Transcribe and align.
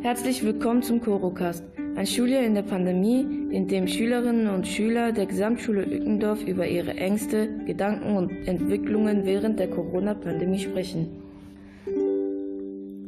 Herzlich 0.00 0.44
willkommen 0.44 0.80
zum 0.84 1.00
Corocast, 1.00 1.64
ein 1.96 2.06
Schuljahr 2.06 2.44
in 2.44 2.54
der 2.54 2.62
Pandemie, 2.62 3.22
in 3.52 3.66
dem 3.66 3.88
Schülerinnen 3.88 4.46
und 4.46 4.68
Schüler 4.68 5.10
der 5.10 5.26
Gesamtschule 5.26 5.82
Ückendorf 5.82 6.40
über 6.44 6.68
ihre 6.68 6.94
Ängste, 6.94 7.48
Gedanken 7.66 8.16
und 8.16 8.30
Entwicklungen 8.46 9.26
während 9.26 9.58
der 9.58 9.68
Corona-Pandemie 9.68 10.60
sprechen. 10.60 11.20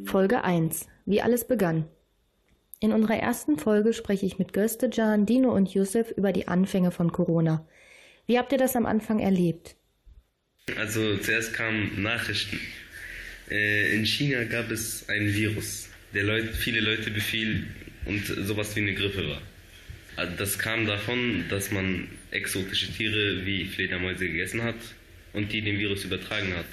Folge 0.04 0.42
1. 0.42 0.88
Wie 1.06 1.22
alles 1.22 1.46
begann. 1.46 1.86
In 2.80 2.92
unserer 2.92 3.18
ersten 3.18 3.56
Folge 3.56 3.92
spreche 3.92 4.26
ich 4.26 4.40
mit 4.40 4.52
Göstejan, 4.52 5.26
Dino 5.26 5.54
und 5.54 5.72
Yusuf 5.72 6.10
über 6.10 6.32
die 6.32 6.48
Anfänge 6.48 6.90
von 6.90 7.12
Corona. 7.12 7.68
Wie 8.26 8.36
habt 8.36 8.50
ihr 8.50 8.58
das 8.58 8.74
am 8.74 8.86
Anfang 8.86 9.20
erlebt? 9.20 9.76
Also 10.76 11.16
zuerst 11.18 11.54
kamen 11.54 12.02
Nachrichten. 12.02 12.58
Äh, 13.48 13.94
in 13.94 14.04
China 14.04 14.42
gab 14.42 14.72
es 14.72 15.08
ein 15.08 15.32
Virus 15.32 15.89
der 16.14 16.24
Leute, 16.24 16.48
viele 16.48 16.80
Leute 16.80 17.10
befiel 17.10 17.66
und 18.06 18.24
sowas 18.26 18.74
wie 18.76 18.80
eine 18.80 18.94
Grippe 18.94 19.28
war. 19.28 19.40
Also 20.16 20.32
das 20.36 20.58
kam 20.58 20.86
davon, 20.86 21.44
dass 21.48 21.70
man 21.70 22.08
exotische 22.30 22.92
Tiere 22.92 23.44
wie 23.46 23.66
Fledermäuse 23.66 24.26
gegessen 24.26 24.62
hat 24.62 24.76
und 25.32 25.52
die 25.52 25.62
den 25.62 25.78
Virus 25.78 26.04
übertragen 26.04 26.54
hat. 26.56 26.66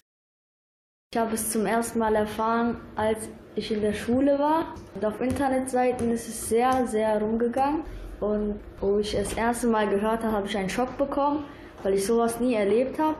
Ich 1.13 1.17
habe 1.17 1.35
es 1.35 1.51
zum 1.51 1.65
ersten 1.65 1.99
Mal 1.99 2.15
erfahren, 2.15 2.77
als 2.95 3.29
ich 3.55 3.71
in 3.71 3.81
der 3.81 3.93
Schule 3.93 4.37
war. 4.37 4.75
Und 4.93 5.05
auf 5.05 5.21
Internetseiten 5.21 6.11
ist 6.11 6.27
es 6.27 6.49
sehr, 6.49 6.85
sehr 6.87 7.17
rumgegangen. 7.19 7.83
Und 8.19 8.59
wo 8.81 8.99
ich 8.99 9.13
es 9.13 9.29
das 9.29 9.37
erste 9.37 9.67
Mal 9.67 9.87
gehört 9.87 10.23
habe, 10.23 10.33
habe 10.33 10.47
ich 10.47 10.57
einen 10.57 10.69
Schock 10.69 10.97
bekommen, 10.97 11.45
weil 11.83 11.93
ich 11.93 12.05
sowas 12.05 12.39
nie 12.39 12.55
erlebt 12.55 12.99
habe. 12.99 13.17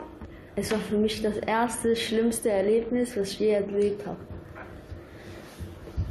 Es 0.55 0.71
war 0.71 0.79
für 0.79 0.97
mich 0.97 1.21
das 1.21 1.37
erste, 1.37 1.95
schlimmste 1.95 2.49
Erlebnis, 2.49 3.15
was 3.15 3.31
ich 3.31 3.39
je 3.39 3.51
erlebt 3.51 4.05
habe. 4.05 4.19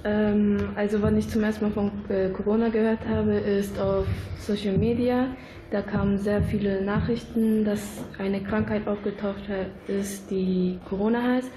Ähm, 0.06 0.70
also, 0.76 1.02
wann 1.02 1.18
ich 1.18 1.28
zum 1.28 1.42
ersten 1.42 1.64
Mal 1.64 1.72
von 1.72 1.90
äh, 2.08 2.28
Corona 2.28 2.68
gehört 2.68 3.00
habe, 3.08 3.32
ist 3.32 3.78
auf 3.80 4.06
Social 4.38 4.78
Media. 4.78 5.26
Da 5.72 5.82
kamen 5.82 6.16
sehr 6.16 6.42
viele 6.42 6.80
Nachrichten, 6.80 7.64
dass 7.64 8.04
eine 8.18 8.40
Krankheit 8.40 8.86
aufgetaucht 8.86 9.42
ist, 9.88 10.30
die 10.30 10.78
Corona 10.88 11.20
heißt. 11.20 11.50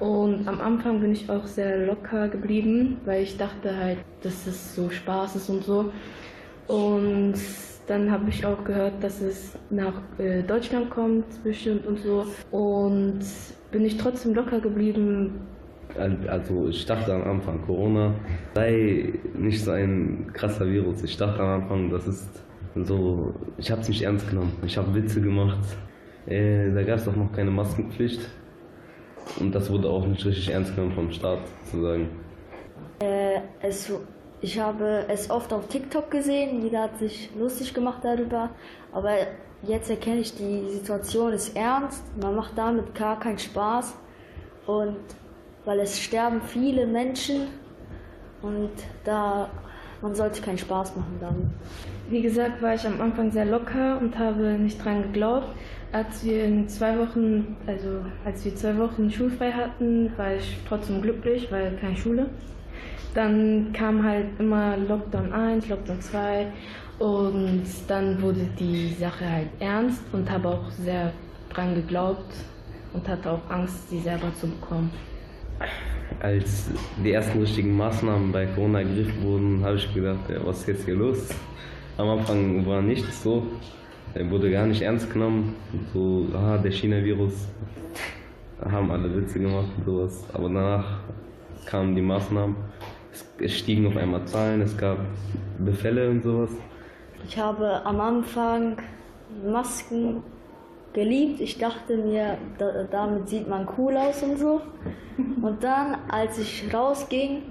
Und 0.00 0.48
am 0.48 0.60
Anfang 0.60 1.00
bin 1.00 1.12
ich 1.12 1.30
auch 1.30 1.46
sehr 1.46 1.86
locker 1.86 2.26
geblieben, 2.26 3.00
weil 3.04 3.22
ich 3.22 3.36
dachte 3.36 3.76
halt, 3.76 3.98
dass 4.22 4.44
es 4.48 4.74
so 4.74 4.90
Spaß 4.90 5.36
ist 5.36 5.48
und 5.48 5.62
so. 5.62 5.92
Und 6.66 7.34
dann 7.86 8.10
habe 8.10 8.28
ich 8.28 8.44
auch 8.44 8.64
gehört, 8.64 9.04
dass 9.04 9.20
es 9.20 9.56
nach 9.70 9.94
äh, 10.18 10.42
Deutschland 10.42 10.90
kommt, 10.90 11.44
bestimmt 11.44 11.86
und 11.86 12.00
so. 12.00 12.26
Und 12.50 13.20
bin 13.70 13.84
ich 13.84 13.98
trotzdem 13.98 14.34
locker 14.34 14.58
geblieben, 14.58 15.46
also 15.96 16.68
ich 16.68 16.84
dachte 16.86 17.14
am 17.14 17.22
Anfang, 17.22 17.62
Corona 17.62 18.14
sei 18.54 19.12
nicht 19.36 19.62
so 19.62 19.70
ein 19.70 20.30
krasser 20.32 20.66
Virus. 20.66 21.02
Ich 21.02 21.16
dachte 21.16 21.40
am 21.40 21.62
Anfang, 21.62 21.90
das 21.90 22.06
ist 22.06 22.42
so, 22.74 23.34
ich 23.56 23.70
habe 23.70 23.80
es 23.80 23.88
nicht 23.88 24.02
ernst 24.02 24.28
genommen. 24.28 24.52
Ich 24.66 24.76
habe 24.76 24.94
Witze 24.94 25.20
gemacht. 25.20 25.58
Äh, 26.26 26.72
da 26.72 26.82
gab 26.82 26.98
es 26.98 27.06
auch 27.06 27.16
noch 27.16 27.32
keine 27.32 27.50
Maskenpflicht. 27.50 28.28
Und 29.38 29.54
das 29.54 29.70
wurde 29.70 29.88
auch 29.88 30.06
nicht 30.06 30.24
richtig 30.24 30.50
ernst 30.50 30.74
genommen 30.74 30.92
vom 30.92 31.10
Staat, 31.12 31.38
sozusagen. 31.64 32.08
Äh, 33.00 33.40
es, 33.62 33.92
ich 34.40 34.58
habe 34.58 35.04
es 35.08 35.30
oft 35.30 35.52
auf 35.52 35.68
TikTok 35.68 36.10
gesehen, 36.10 36.62
jeder 36.62 36.82
hat 36.82 36.98
sich 36.98 37.30
lustig 37.38 37.72
gemacht 37.72 38.00
darüber. 38.02 38.50
Aber 38.92 39.12
jetzt 39.62 39.90
erkenne 39.90 40.20
ich, 40.20 40.34
die 40.34 40.68
Situation 40.70 41.32
ist 41.32 41.56
ernst, 41.56 42.02
man 42.20 42.34
macht 42.34 42.56
damit 42.58 42.94
gar 42.94 43.18
keinen 43.18 43.38
Spaß. 43.38 43.94
Und 44.66 44.96
weil 45.64 45.80
es 45.80 46.00
sterben 46.00 46.40
viele 46.42 46.86
Menschen 46.86 47.48
und 48.42 48.70
da 49.04 49.48
man 50.04 50.14
sollte 50.14 50.42
keinen 50.42 50.58
Spaß 50.58 50.96
machen 50.96 51.16
damit. 51.18 51.46
Wie 52.10 52.20
gesagt, 52.20 52.60
war 52.60 52.74
ich 52.74 52.86
am 52.86 53.00
Anfang 53.00 53.30
sehr 53.30 53.46
locker 53.46 53.98
und 53.98 54.18
habe 54.18 54.58
nicht 54.58 54.84
dran 54.84 55.02
geglaubt. 55.02 55.48
Als 55.92 56.22
wir 56.22 56.44
in 56.44 56.68
zwei 56.68 56.98
Wochen, 56.98 57.56
also 57.66 58.04
als 58.22 58.44
wir 58.44 58.54
zwei 58.54 58.76
Wochen 58.76 59.10
schulfrei 59.10 59.50
hatten, 59.52 60.12
war 60.18 60.34
ich 60.34 60.58
trotzdem 60.68 61.00
glücklich, 61.00 61.50
weil 61.50 61.74
keine 61.76 61.96
Schule. 61.96 62.26
Dann 63.14 63.72
kam 63.72 64.04
halt 64.04 64.26
immer 64.38 64.76
Lockdown 64.76 65.32
1, 65.32 65.68
Lockdown 65.68 66.00
2 66.02 66.52
und 66.98 67.64
dann 67.88 68.20
wurde 68.20 68.46
die 68.58 68.92
Sache 68.92 69.26
halt 69.26 69.48
ernst 69.60 70.02
und 70.12 70.30
habe 70.30 70.48
auch 70.48 70.70
sehr 70.70 71.12
dran 71.48 71.74
geglaubt 71.74 72.34
und 72.92 73.08
hatte 73.08 73.30
auch 73.30 73.50
Angst, 73.50 73.88
sie 73.88 74.00
selber 74.00 74.34
zu 74.34 74.48
bekommen 74.48 74.90
als 76.20 76.70
die 77.02 77.12
ersten 77.12 77.40
richtigen 77.40 77.76
Maßnahmen 77.76 78.32
bei 78.32 78.46
Corona 78.46 78.80
ergriffen 78.80 79.22
wurden, 79.22 79.64
habe 79.64 79.76
ich 79.76 79.92
gedacht, 79.92 80.28
ja, 80.28 80.44
was 80.44 80.60
ist 80.60 80.68
jetzt 80.68 80.84
hier 80.84 80.94
los? 80.94 81.28
Am 81.96 82.08
Anfang 82.08 82.64
war 82.66 82.82
nichts 82.82 83.22
so, 83.22 83.46
er 84.14 84.30
wurde 84.30 84.50
gar 84.50 84.66
nicht 84.66 84.82
ernst 84.82 85.12
genommen. 85.12 85.54
So, 85.92 86.26
ah, 86.34 86.56
der 86.58 86.70
China-Virus, 86.70 87.48
haben 88.64 88.90
alle 88.90 89.14
Witze 89.14 89.38
gemacht 89.38 89.68
und 89.76 89.84
sowas. 89.84 90.24
Aber 90.32 90.44
danach 90.44 91.00
kamen 91.66 91.94
die 91.94 92.02
Maßnahmen, 92.02 92.56
es 93.38 93.58
stiegen 93.58 93.86
auf 93.86 93.96
einmal 93.96 94.24
Zahlen, 94.26 94.60
es 94.62 94.76
gab 94.76 94.98
Befälle 95.58 96.10
und 96.10 96.22
sowas. 96.22 96.50
Ich 97.26 97.38
habe 97.38 97.84
am 97.84 98.00
Anfang 98.00 98.76
Masken 99.44 100.22
geliebt. 100.94 101.40
Ich 101.40 101.58
dachte 101.58 101.96
mir, 101.96 102.38
da, 102.56 102.84
damit 102.90 103.28
sieht 103.28 103.48
man 103.48 103.68
cool 103.76 103.96
aus 103.96 104.22
und 104.22 104.38
so. 104.38 104.62
Und 105.42 105.62
dann, 105.62 105.98
als 106.08 106.38
ich 106.38 106.72
rausging, 106.72 107.42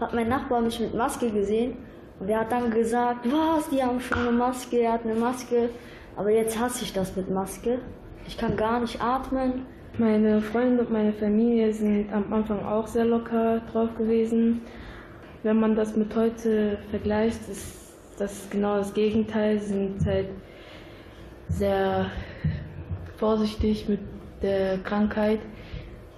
hat 0.00 0.12
mein 0.12 0.28
Nachbar 0.28 0.60
mich 0.60 0.80
mit 0.80 0.94
Maske 0.94 1.30
gesehen 1.30 1.76
und 2.18 2.28
er 2.28 2.40
hat 2.40 2.52
dann 2.52 2.70
gesagt, 2.70 3.26
was, 3.30 3.68
die 3.70 3.82
haben 3.82 4.00
schon 4.00 4.18
eine 4.18 4.32
Maske, 4.32 4.78
er 4.78 4.94
hat 4.94 5.04
eine 5.04 5.14
Maske. 5.14 5.70
Aber 6.16 6.30
jetzt 6.30 6.58
hasse 6.58 6.84
ich 6.84 6.92
das 6.92 7.14
mit 7.14 7.30
Maske. 7.30 7.78
Ich 8.26 8.38
kann 8.38 8.56
gar 8.56 8.80
nicht 8.80 9.00
atmen. 9.00 9.66
Meine 9.98 10.40
Freunde 10.40 10.82
und 10.82 10.90
meine 10.90 11.12
Familie 11.12 11.72
sind 11.72 12.12
am 12.12 12.32
Anfang 12.32 12.64
auch 12.64 12.86
sehr 12.86 13.04
locker 13.04 13.60
drauf 13.72 13.90
gewesen. 13.96 14.62
Wenn 15.42 15.60
man 15.60 15.76
das 15.76 15.96
mit 15.96 16.14
heute 16.16 16.78
vergleicht, 16.90 17.48
ist 17.48 17.94
das 18.18 18.48
genau 18.50 18.78
das 18.78 18.92
Gegenteil. 18.92 19.58
Sie 19.58 19.74
sind 19.74 20.06
halt 20.06 20.28
sehr 21.48 22.10
vorsichtig 23.16 23.88
mit 23.88 24.00
der 24.42 24.78
Krankheit, 24.78 25.40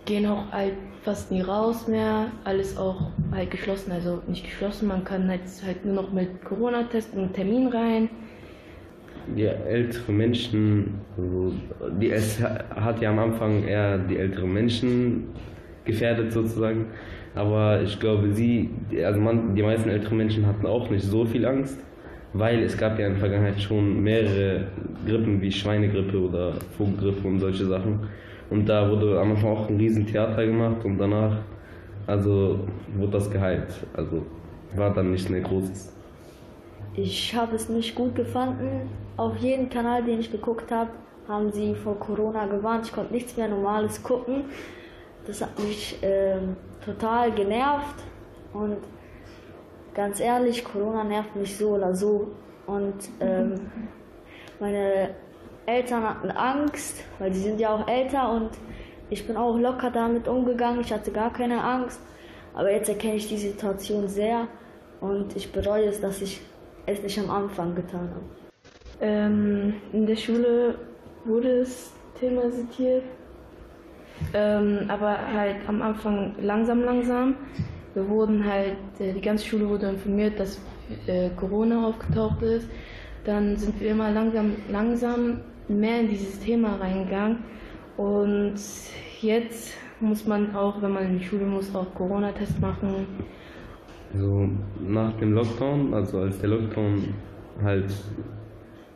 gehen 0.04 0.26
auch 0.26 0.50
halt 0.50 0.74
fast 1.02 1.30
nie 1.30 1.40
raus 1.40 1.86
mehr, 1.86 2.26
alles 2.44 2.76
auch 2.76 3.10
halt 3.32 3.50
geschlossen, 3.50 3.92
also 3.92 4.22
nicht 4.26 4.44
geschlossen, 4.44 4.88
man 4.88 5.04
kann 5.04 5.30
jetzt 5.30 5.64
halt 5.64 5.84
nur 5.84 5.94
noch 5.94 6.12
mit 6.12 6.44
Corona-Test 6.44 7.14
einen 7.14 7.32
Termin 7.32 7.68
rein. 7.68 8.10
Die 9.36 9.44
ältere 9.44 10.10
Menschen, 10.10 11.00
die, 12.00 12.10
es 12.10 12.40
hat 12.40 13.00
ja 13.00 13.10
am 13.10 13.18
Anfang 13.18 13.64
eher 13.64 13.98
die 13.98 14.16
älteren 14.16 14.52
Menschen 14.52 15.28
gefährdet 15.84 16.32
sozusagen, 16.32 16.86
aber 17.34 17.82
ich 17.82 18.00
glaube, 18.00 18.32
sie, 18.32 18.70
also 19.04 19.20
man, 19.20 19.54
die 19.54 19.62
meisten 19.62 19.90
älteren 19.90 20.16
Menschen 20.16 20.46
hatten 20.46 20.66
auch 20.66 20.88
nicht 20.90 21.04
so 21.04 21.26
viel 21.26 21.44
Angst 21.44 21.78
weil 22.32 22.62
es 22.62 22.76
gab 22.76 22.98
ja 22.98 23.06
in 23.06 23.12
der 23.12 23.20
Vergangenheit 23.20 23.60
schon 23.60 24.02
mehrere 24.02 24.66
Grippen 25.06 25.40
wie 25.40 25.50
Schweinegrippe 25.50 26.18
oder 26.18 26.52
Vogelgrippe 26.76 27.26
und 27.26 27.40
solche 27.40 27.66
Sachen. 27.66 28.00
Und 28.50 28.68
da 28.68 28.90
wurde 28.90 29.20
am 29.20 29.32
Anfang 29.32 29.50
auch 29.50 29.68
ein 29.68 29.76
riesen 29.76 30.06
Theater 30.06 30.46
gemacht 30.46 30.84
und 30.84 30.98
danach 30.98 31.38
also 32.06 32.60
wurde 32.96 33.12
das 33.12 33.30
geheilt. 33.30 33.68
Also 33.94 34.24
war 34.74 34.92
dann 34.92 35.10
nicht 35.10 35.28
mehr 35.28 35.40
großes. 35.40 35.92
Ich 36.94 37.34
habe 37.34 37.56
es 37.56 37.68
nicht 37.68 37.94
gut 37.94 38.14
gefunden. 38.14 38.88
Auf 39.16 39.36
jedem 39.36 39.68
Kanal, 39.68 40.02
den 40.04 40.20
ich 40.20 40.32
geguckt 40.32 40.70
habe, 40.70 40.90
haben 41.28 41.52
sie 41.52 41.74
vor 41.74 41.98
Corona 41.98 42.46
gewarnt. 42.46 42.86
Ich 42.86 42.92
konnte 42.92 43.12
nichts 43.12 43.36
mehr 43.36 43.48
Normales 43.48 44.02
gucken. 44.02 44.44
Das 45.26 45.42
hat 45.42 45.58
mich 45.58 46.02
äh, 46.02 46.38
total 46.84 47.30
genervt 47.32 48.02
und 48.54 48.78
ganz 49.98 50.20
ehrlich, 50.20 50.64
Corona 50.64 51.02
nervt 51.02 51.34
mich 51.34 51.56
so 51.56 51.70
oder 51.70 51.92
so. 51.92 52.30
Und 52.68 52.94
ähm, 53.18 53.68
meine 54.60 55.10
Eltern 55.66 56.08
hatten 56.08 56.30
Angst, 56.30 57.02
weil 57.18 57.34
sie 57.34 57.40
sind 57.40 57.58
ja 57.58 57.70
auch 57.74 57.88
älter 57.88 58.30
und 58.30 58.50
ich 59.10 59.26
bin 59.26 59.36
auch 59.36 59.58
locker 59.58 59.90
damit 59.90 60.28
umgegangen. 60.28 60.82
Ich 60.82 60.92
hatte 60.92 61.10
gar 61.10 61.32
keine 61.32 61.64
Angst. 61.64 62.00
Aber 62.54 62.70
jetzt 62.70 62.88
erkenne 62.88 63.16
ich 63.16 63.28
die 63.28 63.38
Situation 63.38 64.06
sehr 64.06 64.46
und 65.00 65.34
ich 65.34 65.50
bereue 65.50 65.86
es, 65.86 66.00
dass 66.00 66.22
ich 66.22 66.42
es 66.86 67.02
nicht 67.02 67.18
am 67.18 67.30
Anfang 67.30 67.74
getan 67.74 68.08
habe. 68.08 68.26
Ähm, 69.00 69.74
in 69.92 70.06
der 70.06 70.16
Schule 70.16 70.76
wurde 71.24 71.62
es 71.62 71.92
thematisiert, 72.20 73.02
ähm, 74.32 74.84
aber 74.86 75.18
halt 75.32 75.56
am 75.66 75.82
Anfang 75.82 76.36
langsam, 76.40 76.84
langsam. 76.84 77.34
Wir 77.98 78.08
wurden 78.08 78.44
halt, 78.44 78.76
äh, 79.00 79.12
die 79.12 79.20
ganze 79.20 79.44
Schule 79.44 79.68
wurde 79.68 79.88
informiert, 79.88 80.38
dass 80.38 80.60
äh, 81.08 81.30
Corona 81.30 81.88
aufgetaucht 81.88 82.40
ist. 82.42 82.68
Dann 83.24 83.56
sind 83.56 83.80
wir 83.80 83.90
immer 83.90 84.12
langsam, 84.12 84.52
langsam 84.70 85.40
mehr 85.66 86.02
in 86.02 86.08
dieses 86.08 86.38
Thema 86.38 86.76
reingegangen. 86.76 87.38
Und 87.96 88.54
jetzt 89.20 89.74
muss 89.98 90.24
man 90.28 90.54
auch, 90.54 90.80
wenn 90.80 90.92
man 90.92 91.06
in 91.06 91.18
die 91.18 91.24
Schule 91.24 91.44
muss, 91.44 91.74
auch 91.74 91.92
Corona-Test 91.96 92.60
machen. 92.60 93.04
So 94.14 94.48
nach 94.80 95.12
dem 95.14 95.32
Lockdown, 95.32 95.92
also 95.92 96.20
als 96.20 96.38
der 96.38 96.50
Lockdown 96.50 97.02
halt 97.64 97.92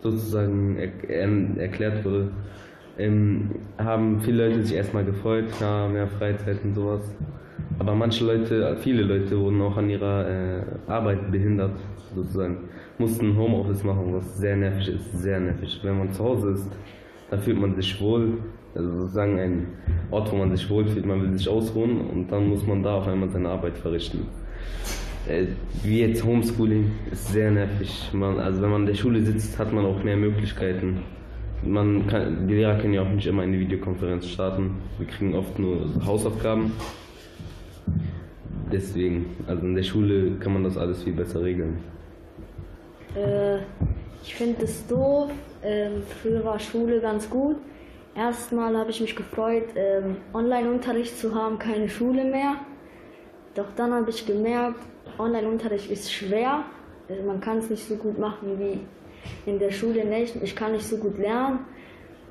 sozusagen 0.00 0.76
er 0.76 1.60
erklärt 1.60 2.04
wurde, 2.04 2.30
ähm, 2.98 3.50
haben 3.78 4.20
viele 4.20 4.46
Leute 4.46 4.62
sich 4.62 4.76
erstmal 4.76 5.04
gefreut, 5.04 5.46
ja, 5.60 5.88
mehr 5.88 6.06
Freizeit 6.06 6.58
und 6.62 6.74
sowas. 6.74 7.02
Aber 7.82 7.96
manche 7.96 8.24
Leute, 8.24 8.76
viele 8.80 9.02
Leute 9.02 9.36
wurden 9.40 9.60
auch 9.60 9.76
an 9.76 9.90
ihrer 9.90 10.28
äh, 10.28 10.62
Arbeit 10.86 11.32
behindert, 11.32 11.72
sozusagen. 12.14 12.68
Mussten 12.96 13.36
Homeoffice 13.36 13.82
machen, 13.82 14.14
was 14.14 14.38
sehr 14.38 14.54
nervig 14.54 14.86
ist, 14.86 15.20
sehr 15.20 15.40
nervig. 15.40 15.80
Wenn 15.82 15.98
man 15.98 16.12
zu 16.12 16.22
Hause 16.22 16.50
ist, 16.50 16.70
da 17.28 17.38
fühlt 17.38 17.60
man 17.60 17.74
sich 17.74 18.00
wohl, 18.00 18.34
also 18.76 18.88
sozusagen 18.98 19.36
ein 19.40 19.66
Ort, 20.12 20.30
wo 20.30 20.36
man 20.36 20.54
sich 20.56 20.70
wohlfühlt, 20.70 21.04
man 21.04 21.22
will 21.22 21.36
sich 21.36 21.48
ausruhen 21.48 22.02
und 22.02 22.30
dann 22.30 22.48
muss 22.50 22.64
man 22.64 22.84
da 22.84 22.98
auf 22.98 23.08
einmal 23.08 23.28
seine 23.30 23.48
Arbeit 23.48 23.76
verrichten. 23.76 24.28
Äh, 25.26 25.46
wie 25.82 26.02
jetzt 26.02 26.24
Homeschooling 26.24 26.88
ist 27.10 27.32
sehr 27.32 27.50
nervig. 27.50 28.10
Man, 28.12 28.38
also 28.38 28.62
wenn 28.62 28.70
man 28.70 28.82
in 28.82 28.86
der 28.86 28.94
Schule 28.94 29.22
sitzt, 29.22 29.58
hat 29.58 29.72
man 29.72 29.84
auch 29.86 30.04
mehr 30.04 30.16
Möglichkeiten. 30.16 30.98
Man 31.64 32.06
kann, 32.06 32.46
die 32.46 32.54
Lehrer 32.54 32.78
können 32.78 32.94
ja 32.94 33.02
auch 33.02 33.10
nicht 33.10 33.26
immer 33.26 33.42
eine 33.42 33.58
Videokonferenz 33.58 34.28
starten. 34.28 34.76
Wir 34.98 35.08
kriegen 35.08 35.34
oft 35.34 35.58
nur 35.58 35.90
Hausaufgaben. 36.06 36.70
Deswegen, 38.72 39.36
also 39.46 39.66
in 39.66 39.74
der 39.74 39.82
Schule 39.82 40.32
kann 40.40 40.54
man 40.54 40.64
das 40.64 40.78
alles 40.78 41.02
viel 41.02 41.12
besser 41.12 41.42
regeln. 41.42 41.78
Äh, 43.14 43.58
ich 44.22 44.34
finde 44.34 44.64
es 44.64 44.86
doof. 44.86 45.30
Ähm, 45.62 46.02
früher 46.22 46.44
war 46.44 46.58
Schule 46.58 47.00
ganz 47.00 47.28
gut. 47.28 47.56
Erstmal 48.14 48.76
habe 48.76 48.90
ich 48.90 49.00
mich 49.00 49.16
gefreut, 49.16 49.68
ähm, 49.74 50.16
Online-Unterricht 50.34 51.18
zu 51.18 51.34
haben, 51.34 51.58
keine 51.58 51.88
Schule 51.88 52.24
mehr. 52.24 52.56
Doch 53.54 53.68
dann 53.76 53.92
habe 53.92 54.10
ich 54.10 54.26
gemerkt, 54.26 54.80
Online-Unterricht 55.18 55.90
ist 55.90 56.12
schwer. 56.12 56.64
Also 57.08 57.22
man 57.22 57.40
kann 57.40 57.58
es 57.58 57.70
nicht 57.70 57.86
so 57.86 57.96
gut 57.96 58.18
machen 58.18 58.58
wie 58.58 58.80
in 59.50 59.58
der 59.58 59.70
Schule. 59.70 60.04
Nicht. 60.04 60.36
Ich 60.42 60.56
kann 60.56 60.72
nicht 60.72 60.86
so 60.86 60.96
gut 60.96 61.18
lernen. 61.18 61.60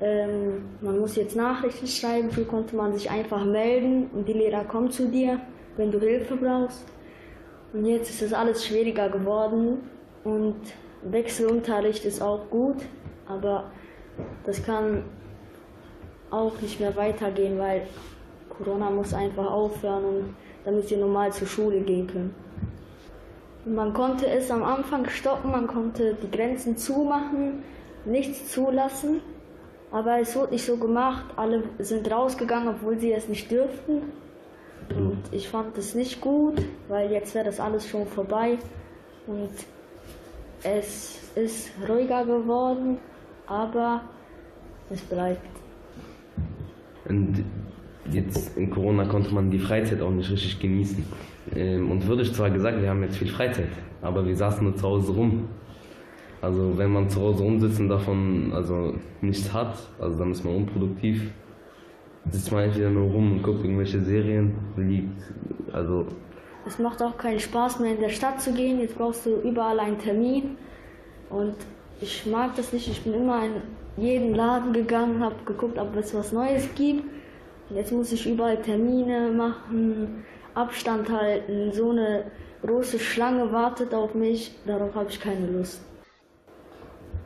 Ähm, 0.00 0.64
man 0.80 0.98
muss 0.98 1.16
jetzt 1.16 1.36
Nachrichten 1.36 1.86
schreiben. 1.86 2.30
Früher 2.30 2.46
konnte 2.46 2.74
man 2.74 2.92
sich 2.92 3.10
einfach 3.10 3.44
melden 3.44 4.10
und 4.12 4.28
die 4.28 4.32
Lehrer 4.32 4.64
kommen 4.64 4.90
zu 4.90 5.08
dir, 5.08 5.40
wenn 5.76 5.90
du 5.90 5.98
Hilfe 5.98 6.36
brauchst. 6.36 6.84
Und 7.72 7.86
jetzt 7.86 8.10
ist 8.10 8.22
es 8.22 8.32
alles 8.32 8.66
schwieriger 8.66 9.08
geworden 9.08 9.78
und 10.24 10.56
Wechselunterricht 11.02 12.04
ist 12.04 12.22
auch 12.22 12.48
gut, 12.50 12.76
aber 13.26 13.64
das 14.44 14.62
kann 14.62 15.04
auch 16.30 16.60
nicht 16.60 16.80
mehr 16.80 16.94
weitergehen, 16.96 17.58
weil 17.58 17.86
Corona 18.48 18.90
muss 18.90 19.14
einfach 19.14 19.50
aufhören 19.50 20.04
und 20.04 20.36
damit 20.64 20.88
sie 20.88 20.96
normal 20.96 21.32
zur 21.32 21.48
Schule 21.48 21.80
gehen 21.80 22.06
können. 22.06 22.34
Man 23.64 23.92
konnte 23.92 24.26
es 24.26 24.50
am 24.50 24.62
Anfang 24.62 25.08
stoppen, 25.08 25.50
man 25.50 25.66
konnte 25.66 26.16
die 26.22 26.30
Grenzen 26.30 26.76
zumachen, 26.76 27.62
nichts 28.04 28.50
zulassen, 28.50 29.20
aber 29.90 30.20
es 30.20 30.34
wurde 30.34 30.52
nicht 30.52 30.66
so 30.66 30.76
gemacht. 30.76 31.26
Alle 31.36 31.62
sind 31.78 32.10
rausgegangen, 32.10 32.68
obwohl 32.68 32.98
sie 32.98 33.12
es 33.12 33.28
nicht 33.28 33.50
dürften. 33.50 34.02
Und 34.90 35.22
ich 35.30 35.48
fand 35.48 35.76
es 35.78 35.94
nicht 35.94 36.20
gut, 36.20 36.60
weil 36.88 37.10
jetzt 37.10 37.34
wäre 37.34 37.44
das 37.44 37.60
alles 37.60 37.88
schon 37.88 38.06
vorbei 38.06 38.58
und 39.26 39.50
es 40.62 41.20
ist 41.34 41.70
ruhiger 41.88 42.24
geworden, 42.24 42.98
aber 43.46 44.02
es 44.90 45.00
bleibt. 45.00 45.40
Und 47.04 47.44
jetzt 48.10 48.56
in 48.56 48.70
Corona 48.70 49.04
konnte 49.06 49.34
man 49.34 49.50
die 49.50 49.58
Freizeit 49.58 50.00
auch 50.00 50.10
nicht 50.10 50.30
richtig 50.30 50.60
genießen. 50.60 51.04
Ähm, 51.54 51.90
und 51.90 52.06
würde 52.06 52.22
ich 52.22 52.32
zwar 52.32 52.50
gesagt, 52.50 52.80
wir 52.80 52.90
haben 52.90 53.02
jetzt 53.02 53.16
viel 53.16 53.28
Freizeit, 53.28 53.68
aber 54.00 54.24
wir 54.24 54.36
saßen 54.36 54.64
nur 54.64 54.76
zu 54.76 54.86
Hause 54.86 55.12
rum. 55.12 55.48
Also 56.40 56.76
wenn 56.76 56.92
man 56.92 57.08
zu 57.08 57.20
Hause 57.20 57.44
rumsitzt 57.44 57.80
und 57.80 57.88
davon 57.88 58.52
also 58.52 58.94
nichts 59.20 59.52
hat, 59.52 59.76
also 60.00 60.18
dann 60.18 60.32
ist 60.32 60.44
man 60.44 60.56
unproduktiv, 60.56 61.30
sitzt 62.30 62.52
man 62.52 62.64
entweder 62.64 62.90
nur 62.90 63.10
rum 63.10 63.32
und 63.32 63.42
guckt 63.42 63.64
irgendwelche 63.64 64.00
Serien, 64.00 64.54
liegt, 64.76 65.22
also... 65.72 66.06
Es 66.66 66.78
macht 66.78 67.02
auch 67.02 67.18
keinen 67.18 67.40
Spaß 67.40 67.80
mehr 67.80 67.92
in 67.92 68.00
der 68.00 68.08
Stadt 68.08 68.40
zu 68.40 68.52
gehen, 68.52 68.80
jetzt 68.80 68.96
brauchst 68.96 69.26
du 69.26 69.40
überall 69.40 69.80
einen 69.80 69.98
Termin 69.98 70.56
und 71.28 71.56
ich 72.00 72.26
mag 72.26 72.54
das 72.56 72.72
nicht, 72.72 72.88
ich 72.88 73.02
bin 73.02 73.14
immer 73.14 73.44
in 73.44 73.52
jeden 73.96 74.34
Laden 74.34 74.72
gegangen, 74.72 75.22
habe 75.22 75.36
geguckt, 75.44 75.78
ob 75.78 75.94
es 75.96 76.14
was 76.14 76.32
Neues 76.32 76.68
gibt. 76.74 77.04
Jetzt 77.70 77.92
muss 77.92 78.12
ich 78.12 78.26
überall 78.26 78.60
Termine 78.60 79.30
machen, 79.30 80.24
Abstand 80.54 81.10
halten. 81.10 81.72
So 81.72 81.90
eine 81.90 82.24
große 82.62 82.98
Schlange 82.98 83.52
wartet 83.52 83.94
auf 83.94 84.14
mich. 84.14 84.54
Darauf 84.66 84.94
habe 84.94 85.08
ich 85.08 85.20
keine 85.20 85.46
Lust. 85.46 85.80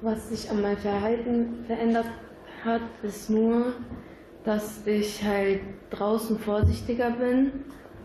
Was 0.02 0.28
sich 0.28 0.50
an 0.50 0.62
meinem 0.62 0.76
Verhalten 0.76 1.64
verändert 1.66 2.06
hat, 2.64 2.82
ist 3.02 3.30
nur, 3.30 3.72
dass 4.46 4.86
ich 4.86 5.22
halt 5.24 5.60
draußen 5.90 6.38
vorsichtiger 6.38 7.10
bin 7.10 7.50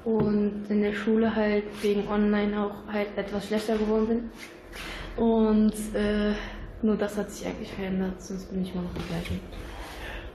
und 0.03 0.65
in 0.69 0.81
der 0.81 0.93
Schule 0.93 1.33
halt 1.33 1.63
wegen 1.83 2.07
Online 2.07 2.59
auch 2.59 2.91
halt 2.91 3.09
etwas 3.15 3.47
schlechter 3.47 3.77
geworden 3.77 4.07
bin. 4.07 5.23
Und 5.23 5.73
äh, 5.93 6.33
nur 6.81 6.95
das 6.95 7.15
hat 7.15 7.29
sich 7.29 7.45
eigentlich 7.47 7.71
verändert, 7.71 8.19
sonst 8.19 8.51
bin 8.51 8.63
ich 8.63 8.73
immer 8.73 8.83
noch 8.83 8.93
die 8.93 9.07
gleiche. 9.07 9.33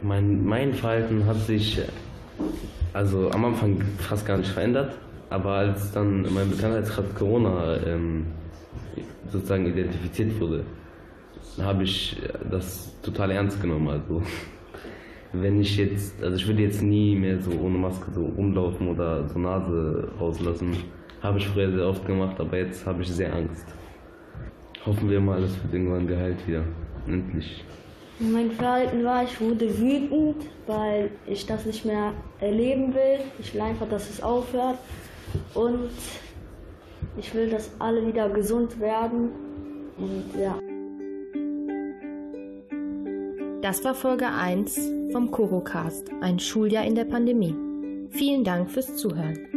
Mein, 0.00 0.44
mein 0.44 0.74
Verhalten 0.74 1.26
hat 1.26 1.40
sich 1.40 1.82
also 2.92 3.30
am 3.32 3.44
Anfang 3.44 3.82
fast 3.98 4.24
gar 4.24 4.38
nicht 4.38 4.50
verändert, 4.50 4.96
aber 5.28 5.54
als 5.54 5.90
dann 5.90 6.22
mein 6.32 6.50
Bekanntheitsgrad 6.50 7.16
Corona 7.16 7.78
ähm, 7.84 8.26
sozusagen 9.32 9.66
identifiziert 9.66 10.38
wurde, 10.40 10.64
habe 11.60 11.82
ich 11.82 12.16
das 12.48 12.92
total 13.02 13.32
ernst 13.32 13.60
genommen. 13.60 13.88
Also 13.88 14.22
wenn 15.42 15.60
ich 15.60 15.76
jetzt, 15.76 16.22
also 16.22 16.36
ich 16.36 16.46
würde 16.46 16.62
jetzt 16.62 16.82
nie 16.82 17.16
mehr 17.16 17.40
so 17.40 17.50
ohne 17.52 17.78
Maske 17.78 18.10
so 18.12 18.24
rumlaufen 18.24 18.88
oder 18.88 19.28
so 19.28 19.38
Nase 19.38 20.08
rauslassen. 20.20 20.76
Habe 21.22 21.38
ich 21.38 21.48
früher 21.48 21.70
sehr 21.70 21.86
oft 21.86 22.06
gemacht, 22.06 22.38
aber 22.38 22.58
jetzt 22.58 22.86
habe 22.86 23.02
ich 23.02 23.08
sehr 23.08 23.34
Angst. 23.34 23.66
Hoffen 24.84 25.10
wir 25.10 25.20
mal, 25.20 25.42
es 25.42 25.62
wird 25.62 25.74
irgendwann 25.74 26.06
geheilt 26.06 26.46
wieder. 26.46 26.62
Endlich. 27.06 27.64
Mein 28.18 28.50
Verhalten 28.50 29.04
war, 29.04 29.24
ich 29.24 29.40
wurde 29.40 29.78
wütend, 29.78 30.46
weil 30.66 31.10
ich 31.26 31.44
das 31.46 31.66
nicht 31.66 31.84
mehr 31.84 32.12
erleben 32.40 32.94
will. 32.94 33.20
Ich 33.38 33.52
will 33.52 33.60
einfach, 33.60 33.88
dass 33.88 34.08
es 34.08 34.22
aufhört. 34.22 34.78
Und 35.54 35.90
ich 37.18 37.34
will, 37.34 37.50
dass 37.50 37.70
alle 37.78 38.06
wieder 38.06 38.28
gesund 38.30 38.80
werden. 38.80 39.30
Und 39.98 40.40
ja. 40.40 40.58
Das 43.66 43.82
war 43.82 43.96
Folge 43.96 44.28
1 44.28 44.78
vom 45.10 45.32
Korocast, 45.32 46.12
ein 46.20 46.38
Schuljahr 46.38 46.84
in 46.84 46.94
der 46.94 47.04
Pandemie. 47.04 47.52
Vielen 48.10 48.44
Dank 48.44 48.70
fürs 48.70 48.94
Zuhören. 48.94 49.55